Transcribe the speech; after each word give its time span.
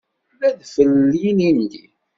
D 0.39 0.41
adfel 0.49 0.91
n 1.09 1.11
yilindi. 1.21 1.83